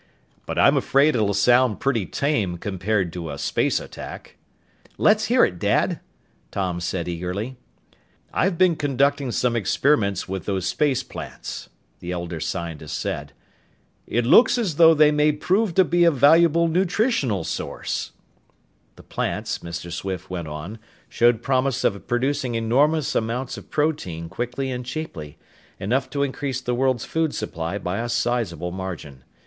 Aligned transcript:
"But 0.47 0.57
I'm 0.57 0.77
afraid 0.77 1.09
it'll 1.15 1.35
sound 1.35 1.79
pretty 1.79 2.07
tame 2.07 2.57
compared 2.57 3.13
to 3.13 3.29
a 3.29 3.37
space 3.37 3.79
attack." 3.79 4.35
"Let's 4.97 5.25
hear 5.25 5.45
it, 5.45 5.59
Dad," 5.59 5.99
Tom 6.49 6.79
said 6.79 7.07
eagerly. 7.07 7.57
"I've 8.33 8.57
been 8.57 8.75
conducting 8.75 9.31
some 9.31 9.55
experiments 9.55 10.27
with 10.27 10.45
those 10.47 10.65
space 10.65 11.03
plants," 11.03 11.69
the 11.99 12.11
elder 12.11 12.39
scientist 12.39 12.97
said. 12.97 13.33
"It 14.07 14.25
looks 14.25 14.57
as 14.57 14.77
though 14.77 14.95
they 14.95 15.11
may 15.11 15.31
prove 15.33 15.75
to 15.75 15.83
be 15.83 16.03
a 16.03 16.09
valuable 16.09 16.67
nutritional 16.67 17.43
source." 17.43 18.13
The 18.95 19.03
plants, 19.03 19.59
Mr. 19.59 19.91
Swift 19.91 20.31
went 20.31 20.47
on, 20.47 20.79
showed 21.09 21.43
promise 21.43 21.83
of 21.83 22.07
producing 22.07 22.55
enormous 22.55 23.13
amounts 23.13 23.55
of 23.55 23.69
protein 23.69 24.29
quickly 24.29 24.71
and 24.71 24.83
cheaply 24.83 25.37
enough 25.79 26.09
to 26.09 26.23
increase 26.23 26.59
the 26.59 26.73
world's 26.73 27.05
food 27.05 27.35
supply 27.35 27.77
by 27.77 27.99
a 27.99 28.09
sizable 28.09 28.71
margin. 28.71 29.23